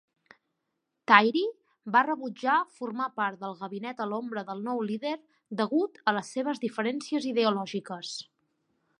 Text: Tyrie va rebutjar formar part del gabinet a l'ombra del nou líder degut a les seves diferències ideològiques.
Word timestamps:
Tyrie 1.09 1.89
va 1.95 2.01
rebutjar 2.05 2.55
formar 2.79 3.07
part 3.19 3.37
del 3.43 3.53
gabinet 3.59 4.01
a 4.05 4.07
l'ombra 4.13 4.43
del 4.47 4.63
nou 4.69 4.81
líder 4.91 5.13
degut 5.61 6.01
a 6.13 6.15
les 6.19 6.31
seves 6.39 6.63
diferències 6.65 7.29
ideològiques. 7.33 8.15